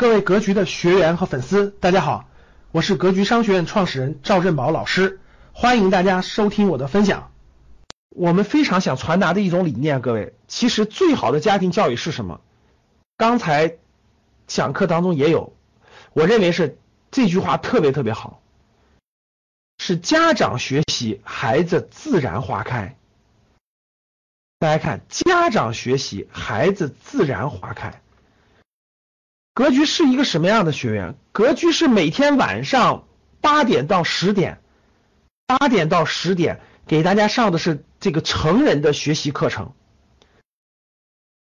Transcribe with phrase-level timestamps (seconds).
[0.00, 2.26] 各位格局的学员和粉丝，大家好，
[2.72, 5.20] 我是格局商学院创始人赵振宝老师，
[5.52, 7.30] 欢迎大家收听我的分享。
[8.08, 12.40] 我们非常想传达的一种理念，各位，其实最好的家庭教育是什么？
[13.18, 13.76] 刚才
[14.46, 15.52] 讲课当中也有，
[16.14, 16.78] 我认为是
[17.10, 18.40] 这句话特别特别好，
[19.76, 22.96] 是家长学习，孩子自然花开。
[24.60, 28.00] 大家看，家长学习，孩子自然花开。
[29.60, 31.16] 格局是一个什么样的学员？
[31.32, 33.04] 格局是每天晚上
[33.42, 34.62] 八点到十点，
[35.46, 39.72] 八点到十点给大家上的是这个成人的学习课程。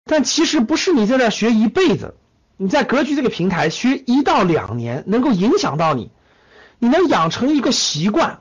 [0.06, 2.16] 但其实不是你在那学一辈子，
[2.56, 6.10] 你在格局这个平台学一到两年，能够影响到你，
[6.80, 8.40] 你能养成一个习惯，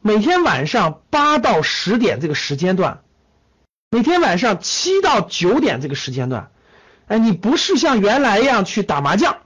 [0.00, 3.02] 每天晚上八到十点这个时间段，
[3.90, 6.52] 每天晚上七到九点这个时间段。
[7.10, 9.38] 哎，你不是像原来一样去打麻将，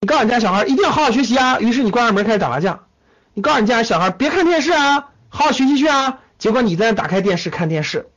[0.00, 2.86] 你告诉你家小孩一定要好好学习啊，于是你关上门开始打麻将。
[3.34, 8.08] 你告诉你家小孩别看电视啊，好好学习去啊，结果你在那打开电视看电视。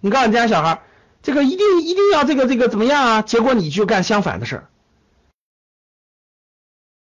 [0.00, 0.80] 你告诉你家小孩
[1.22, 4.68] 这个一定一定要这个这个怎么样啊，结果你就干相反的事儿。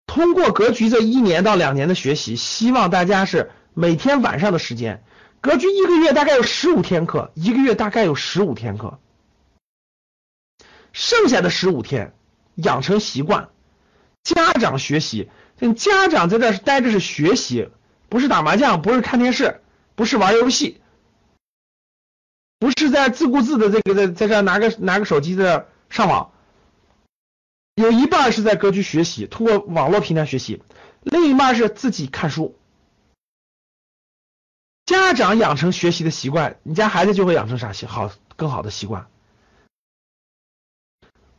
[0.08, 5.04] 通过格局这一年到两年的学习，希望大家是每天晚上的时间，
[5.40, 8.98] 格局一个月大概有十五天课，一个月大概有十五天课。
[10.94, 12.14] 剩下的十五天
[12.54, 13.50] 养成习惯，
[14.22, 15.28] 家长学习，
[15.76, 17.68] 家长在这待着是学习，
[18.08, 19.60] 不是打麻将，不是看电视，
[19.96, 20.80] 不是玩游戏，
[22.60, 26.30] 不是在自顾自的这个在在这拿个拿个手机在上网，
[27.74, 30.62] 有一半是在格局学习，通过网络平台学习，
[31.02, 32.56] 另一半是自己看书。
[34.86, 39.08] 家长养成学习的习惯，你家孩子就会养成啥习好更好的习惯。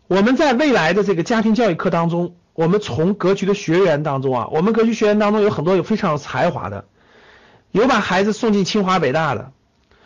[0.07, 6.85] 我们在未来的这个家庭教育课当中，我们从格局的学员当中啊，我们格局学员当中有很多有非常有才华的，
[7.71, 9.51] 有把孩子送进清华北大的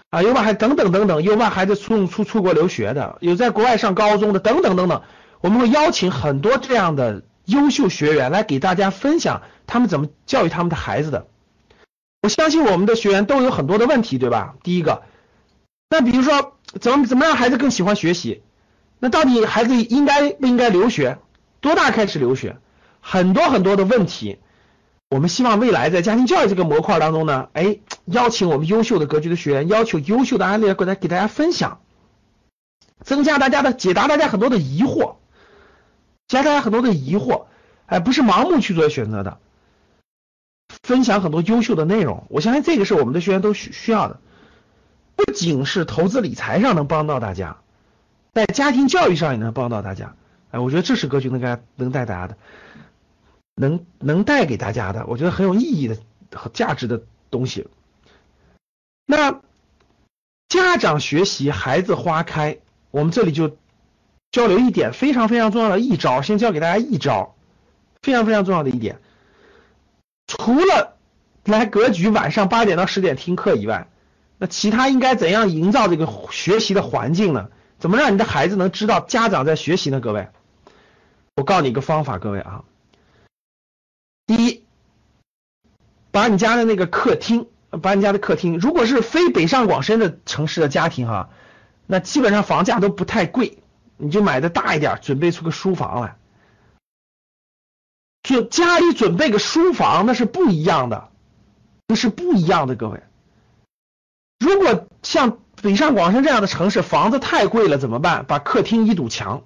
[0.09, 5.01] 啊，有把孩等等等等，有把孩子送出出国留学的，有在国外上高中的等等等等，
[5.41, 11.27] 我们会邀请很多这样的优秀学员来给大家分享他们怎么教育他们的孩子的。
[12.21, 14.55] 我相信我们的学员都有很多的问题，对吧？
[14.63, 15.03] 第一个，
[15.89, 18.43] 那比如说怎么怎么让孩子更喜欢学习？
[18.99, 21.17] 那到底孩子应该不应该留学？
[21.61, 22.57] 多大开始留学？
[23.01, 24.39] 很多很多的问题，
[25.09, 31.79] 我们希望未来在家庭教育这个模块当中呢，哎，邀请我们优秀的格局的学员，要求优秀的案例过来给大家分享，
[33.01, 35.15] 增加大家的解答大家很多的疑惑，
[36.27, 37.45] 加大家很多的疑惑，
[37.85, 39.37] 哎，不是盲目去做选择的，
[40.83, 44.19] 分享很多优秀的内容，我相信这个是我们的学员都需需要的，
[45.15, 47.57] 不仅是投资理财上能帮到大家。
[48.33, 50.15] 在家庭教育上也能帮到大家，
[50.51, 52.37] 哎，我觉得这是格局能给能带大家的，
[53.55, 55.97] 能能带给大家的，我觉得很有意义的
[56.33, 57.01] 和价值的
[57.31, 57.67] 东西。
[59.05, 59.41] 那
[60.47, 62.59] 家长学习，孩子花开，
[62.91, 63.57] 我们这里就
[64.31, 67.35] 交流一点非常非常重要的一招，先教给大家一招，
[68.01, 68.99] 非常非常重要的一点。
[70.27, 70.95] 除了
[71.43, 73.87] 来格局晚上八点到十点听课以外，
[74.37, 77.49] 那其他应该怎样营造这个学习的环境呢？
[77.79, 80.01] 怎么让你的孩子能知道家长在学习呢？
[80.01, 80.27] 各位，
[81.37, 82.65] 我告诉你一个方法，各位啊，
[84.27, 84.65] 第一，
[86.11, 87.47] 把你家的那个客厅，
[87.81, 91.29] 把你家的客厅，如果是非北上广深的城市的家庭哈，
[91.87, 93.59] 那基本上房价都不太贵，
[93.95, 96.17] 你就买的大一点，准备出个书房来，
[98.23, 101.09] 就家里准备个书房，那是不一样的，
[101.87, 103.01] 那是不一样的，各位，
[104.37, 105.39] 如果像。
[105.61, 108.25] 北上广深这样的城市，房子太贵了，怎么办？
[108.25, 109.43] 把客厅一堵墙，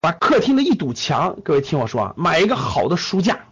[0.00, 3.46] 把客厅的一堵墙，各位听我说啊，买一个好的书架，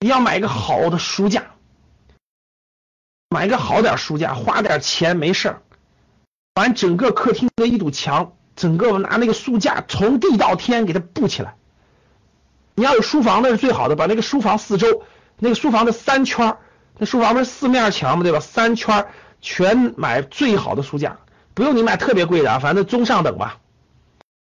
[0.00, 1.44] 你要买一个好的书架，
[3.30, 5.62] 买一个好点书架，花点钱没事儿，
[6.52, 11.54] 把整个客厅的一堵墙，整个拿那个书架从地到天给它布起来。
[12.74, 15.04] 你要有书房那是最好的，把那个书房四周，
[15.38, 16.58] 那个书房的三圈，
[16.98, 18.40] 那书房不是四面墙嘛，对吧？
[18.40, 19.06] 三圈。
[19.40, 21.18] 全买最好的书架，
[21.54, 23.60] 不用你买特别贵的啊，反正中上等吧，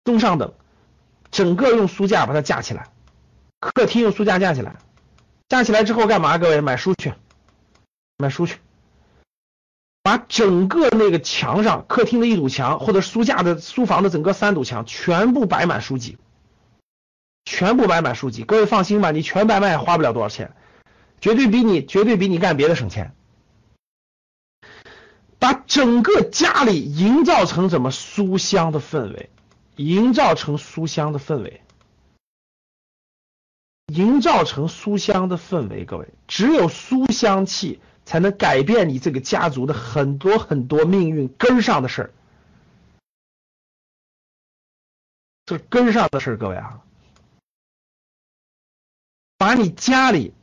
[0.03, 0.53] 中上等，
[1.31, 2.87] 整个用书架把它架起来，
[3.59, 4.75] 客厅用书架架起来，
[5.47, 6.37] 架起来之后干嘛？
[6.37, 7.13] 各位买书去，
[8.17, 8.57] 买书去，
[10.01, 16.17] 把整个那个墙上，客厅的一堵墙或者书架的书房的整个三堵墙全部摆满书籍，
[17.45, 18.43] 全部摆满书籍。
[18.43, 20.53] 各位放心吧，你全摆满也花不了多少钱，
[21.21, 23.13] 绝对比你绝对比你干别的省钱。
[25.39, 29.29] 把整个家里营造成怎么书香的氛围，
[29.77, 31.61] 营造成书香的氛围。
[33.87, 35.83] 营造成书香的氛围。
[35.85, 42.13] 各位，只有书香气才能改变你这个家族的很多很多命运根上的事儿。
[45.45, 46.81] 这根上的事儿，各位啊，
[49.39, 50.33] 把你家里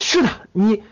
[0.00, 0.82] 是的，你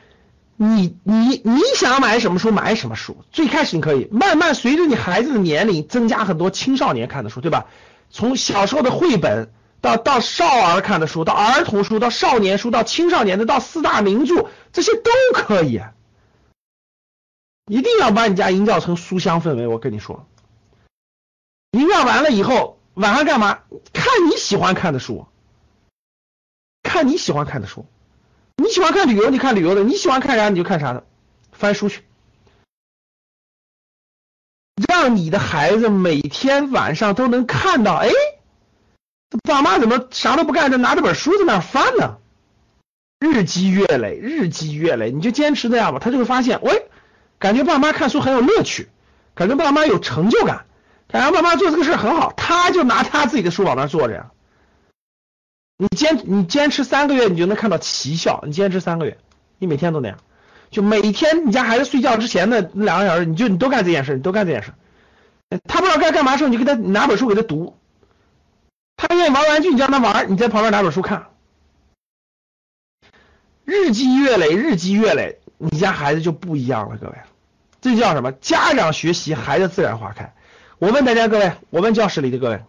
[0.57, 3.17] 你你你想买什么书买什么书。
[3.33, 7.67] 最开始你可以慢慢随着你孩子的年龄增加很多青少年看的书，对吧？
[8.11, 15.81] 从小时候的绘本到到少儿看的书，到儿童书，到少年书，到青少年的，到四大名著，这些都可以。
[17.67, 19.67] 一定要把你家营造成书香氛围。
[19.67, 20.27] 我跟你说，
[21.73, 22.75] 营造完了以后。
[22.97, 23.59] 晚上干嘛？
[23.93, 25.27] 看你喜欢看的书，
[26.83, 27.85] 看你喜欢看的书。
[28.57, 31.05] 你喜欢看旅游，你看旅游的；你喜欢看啥，你就看啥的。
[31.53, 32.03] 翻书去，
[34.89, 37.95] 让你的孩子每天晚上都能看到。
[37.95, 38.11] 哎，
[39.43, 42.19] 爸妈怎么啥都不干，就拿着本书在那翻呢？
[43.19, 46.89] 日积月累，日积月累，你就坚持这样吧，他就会发现，喂，
[47.39, 48.89] 感觉爸妈看书很有乐趣，
[49.35, 50.67] 感觉爸妈有成就感。
[51.09, 54.31] 感觉爸妈做这个事很好，他就拿他自己的书往那坐着呀。
[55.79, 58.43] 你坚你坚持三个月，你就能看到奇效。
[58.47, 59.19] 你坚持三个月，
[59.59, 60.19] 你每天都那样，
[60.71, 64.73] 就每天你家孩子睡觉之前的那两个小时，你就你都干这件事，你都干这件事。
[65.69, 67.77] 他不知道该干嘛时候，你就给他拿本书给他读。
[68.97, 71.27] 他愿意玩玩具，你叫他玩，你在旁边拿本书看。
[73.65, 77.15] 日积月累，日积月累，你家孩子就不一样了，各位。
[77.81, 78.33] 这叫什么？
[78.33, 80.35] 家长学习，孩子自然花开。
[80.79, 82.65] 我问大家各位，我问教室里的各位，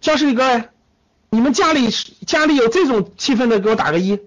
[0.00, 0.68] 教室里各位，
[1.30, 1.90] 你们家里
[2.26, 4.20] 家里有这种气氛的，给我打个一。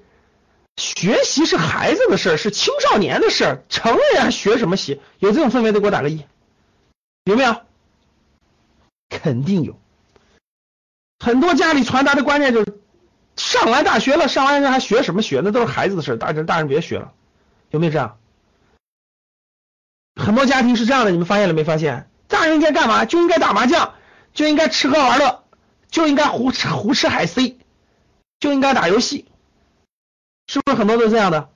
[0.78, 5.02] 学习是孩子的事儿，是青少年的事儿，成人还学什么习？
[5.20, 6.26] 有这种氛围的，给我打个一。
[7.26, 7.62] 有没有？
[9.10, 9.78] 肯定有。
[11.20, 12.80] 很多家里传达的观念就是，
[13.36, 15.42] 上完大学了，上完人还学什么学？
[15.44, 17.12] 那都是孩子的事儿，大人大人别学了。
[17.70, 18.18] 有没有这样？
[20.16, 22.10] 很多家庭是这样的，你们发现了没发现？
[22.28, 23.06] 大人该干嘛？
[23.06, 23.94] 就应该打麻将，
[24.34, 25.41] 就应该吃喝玩乐，
[25.92, 27.60] 就应该胡吃胡吃海塞，
[28.40, 29.26] 就应该打游戏，
[30.48, 31.50] 是不是很多都是这样的？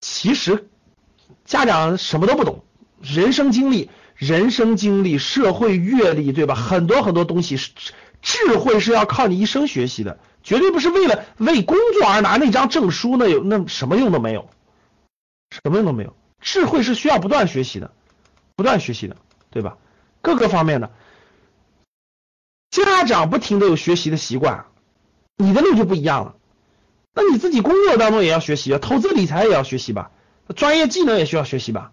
[0.00, 0.68] 其实
[1.44, 2.64] 家长什么都不懂，
[3.02, 6.54] 人生经历、人生经历、社会阅历，对吧？
[6.54, 7.72] 很多很多东西是
[8.22, 14.48] 智慧是要靠你一生学习的，绝对不是为了为工作而拿那张证书，那有那什么用都没有，
[15.50, 16.16] 什么用都没有。
[16.40, 17.92] 智慧是需要不断学习的。
[18.54, 19.16] 不断学习的，
[19.50, 19.78] 对吧？
[20.20, 20.90] 各个方面的，
[22.84, 24.66] 家长不停的有学习的习惯，
[25.36, 26.34] 你的路就不一样了。
[27.14, 30.10] 那你自己工作当中也要学习啊，投资理财也要学习吧，
[30.54, 31.90] 专业技能也需要学习吧。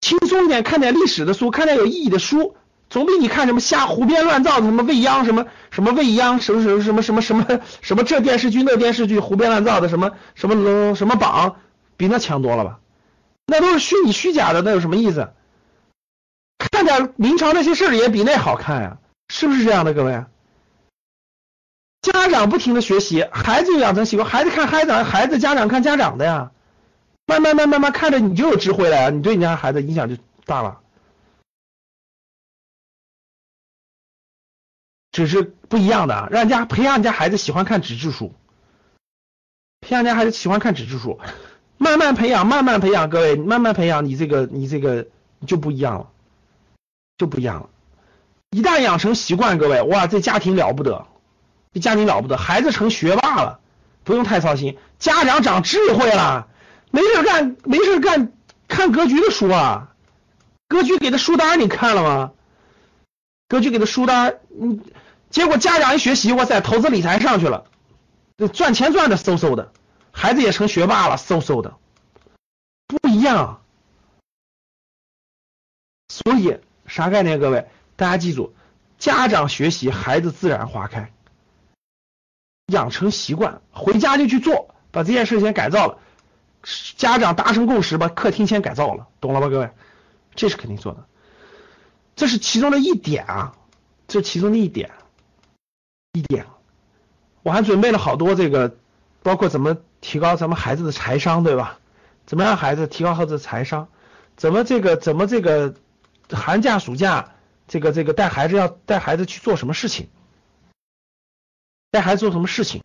[0.00, 2.56] 轻松一点，看点历史的书，看点有意义的书，
[2.90, 11.56] 总比你看什么瞎胡编乱造的什么未央什么什么未央什么什么什么什么什么什么这电视剧那电视剧胡编乱造的什么什么什么榜，
[11.96, 12.80] 比那强多了吧？
[13.46, 15.32] 那都是虚拟虚假的，那有什么意思？
[16.58, 18.98] 看点明朝那些事儿也比那好看呀，
[19.32, 20.26] 是不是这样的，各位？
[22.02, 26.52] 家长不停的学习，孩子养成习惯，孩子看孩子，孩子家长看家长的呀，
[27.24, 30.80] 慢慢慢慢慢看着你就有智慧了呀，你对你家孩子影响就大了。
[35.12, 38.34] 只是不一样的，让家培养你家孩子喜欢看纸质书，
[39.80, 41.18] 培养家孩子喜欢看纸质书。
[41.78, 45.08] 慢慢培养，慢慢培养，各位，慢慢培养，你这个，你这个
[45.46, 46.10] 就不一样了，
[47.16, 47.70] 就不一样了。
[48.52, 51.06] 一旦养成习惯，各位，哇，这家庭了不得，
[51.72, 53.60] 这家庭了不得，孩子成学霸了，
[54.04, 56.48] 不用太操心，家长长智慧了，
[56.90, 58.30] 没事干，没事干，
[58.68, 59.94] 看格局的书啊，
[60.68, 62.32] 格局给的书单你看了吗？
[63.48, 64.84] 格局给的书单，嗯，
[65.30, 67.64] 结果家长一学习，哇塞，投资理财上去了，
[68.36, 69.72] 这赚钱赚的嗖嗖的。
[70.10, 71.74] 孩子也成学霸了，嗖嗖的，
[72.86, 73.62] 不一样。
[76.08, 77.40] 所以啥概念？
[77.40, 78.54] 各位，大家记住，
[78.98, 81.12] 家长学习，孩子自然花开。
[82.66, 85.98] 养成习惯，回家就去做，把这件事先改造了。
[86.96, 89.70] 家长达成共识，把客厅先改造了，懂了吧，各位？
[90.34, 91.06] 这是肯定做的，
[92.16, 93.54] 这是其中的一点啊，
[94.08, 94.90] 这是其中的一点，
[96.12, 96.46] 一点。
[97.42, 98.76] 我还准备了好多这个，
[99.22, 99.76] 包括怎么。
[100.04, 101.78] 提高咱们孩子的财商，对吧？
[102.26, 103.86] 怎么让孩子提高孩子的财商？
[104.36, 105.76] 怎么这个怎么这个
[106.28, 107.36] 寒假暑假
[107.68, 110.08] 这个这个带孩子要带孩子去做什么事情？
[111.90, 112.82] 带孩子做什么事情？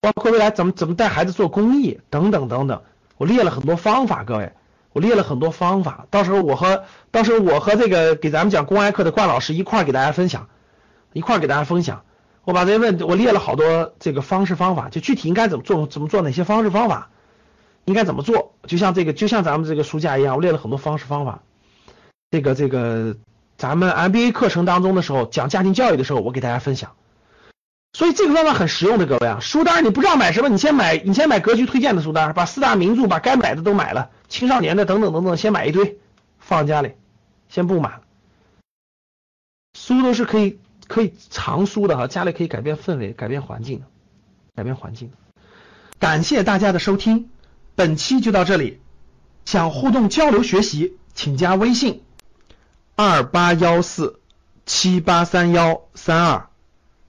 [0.00, 2.82] 包括未来怎么怎么带孩子做公益等等等等，
[3.16, 4.52] 我列了很多方法，各位，
[4.92, 6.06] 我列了很多方法。
[6.10, 10.48] 到时候我和到时候我和这个给咱们讲公开课的冠老师一块儿给大家分享，
[11.12, 12.04] 一块儿给大家分享。
[12.44, 17.10] 我把这些问题我列了好多这个方式方法，就具体应该怎么做，怎么做哪些方式方法，
[17.86, 21.40] 应该怎么做，就像这个就像咱们这个书架一样，我列了很多方式方法。
[22.30, 23.16] 这个这个
[23.56, 26.92] 咱们 MBA 课程当中的时候讲家庭教育的时候，我给大家分享。
[27.92, 35.98] 所以这个方法很实用的，各位啊，书单你不知道买什么，你先买你先买格局推荐的书单，把四大名著把该买的都买了，青少年的等等等等，先买一堆
[36.38, 36.92] 放家里，
[37.48, 38.00] 先不买。
[39.78, 40.58] 书都是可以。
[40.86, 43.82] 可以藏书的哈，家里可以改变氛围，改变环境，
[44.54, 45.10] 改变环境。
[45.98, 47.30] 感谢大家的收听，
[47.74, 48.82] 本期就到这里。
[49.46, 52.02] 想互动交流学习，请加微信
[52.96, 54.20] 二八幺四
[54.66, 56.48] 七八三幺三二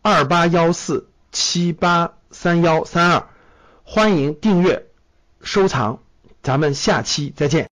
[0.02, 3.28] 二八幺四七八三幺三二，
[3.84, 4.88] 欢迎订阅
[5.42, 6.00] 收藏，
[6.42, 7.64] 咱们下期再见。